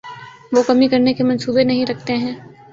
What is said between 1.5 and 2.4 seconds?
نہیں رکھتے ہیں